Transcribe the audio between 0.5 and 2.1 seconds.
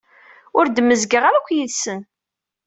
Ur d-mezgeɣ ara akk yid-sen.